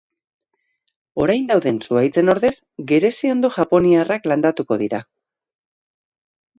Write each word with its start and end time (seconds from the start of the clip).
Orain 1.25 1.45
dauden 1.51 1.77
zuhaitzen 1.85 2.33
ordez 2.35 2.51
gereziondo 2.95 3.55
japoniarrak 3.61 4.29
landatuko 4.35 4.83
dira. 4.85 5.07